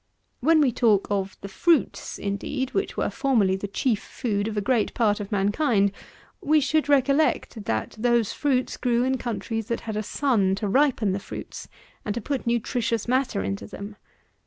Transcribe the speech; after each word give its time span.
When 0.39 0.61
we 0.61 0.71
talk 0.71 1.05
of 1.11 1.37
the 1.41 1.47
fruits, 1.47 2.17
indeed, 2.17 2.73
which 2.73 2.97
were 2.97 3.11
formerly 3.11 3.55
the 3.55 3.67
chief 3.67 4.01
food 4.01 4.47
of 4.47 4.57
a 4.57 4.59
great 4.59 4.95
part 4.95 5.19
of 5.19 5.31
mankind, 5.31 5.91
we 6.41 6.59
should 6.59 6.89
recollect, 6.89 7.65
that 7.65 7.97
those 7.99 8.33
fruits 8.33 8.77
grew 8.77 9.03
in 9.03 9.19
countries 9.19 9.67
that 9.67 9.81
had 9.81 9.95
a 9.95 10.01
sun 10.01 10.55
to 10.55 10.67
ripen 10.67 11.11
the 11.11 11.19
fruits, 11.19 11.67
and 12.03 12.15
to 12.15 12.19
put 12.21 12.47
nutritious 12.47 13.07
matter 13.07 13.43
into 13.43 13.67
them. 13.67 13.95